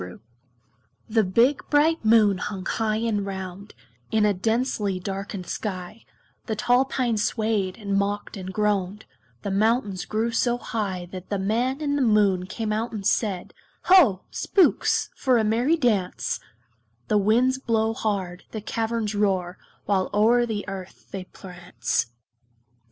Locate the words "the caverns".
18.49-19.13